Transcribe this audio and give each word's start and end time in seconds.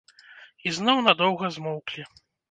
І 0.69 0.71
зноў 0.77 1.01
надоўга 1.07 1.51
змоўклі. 1.57 2.07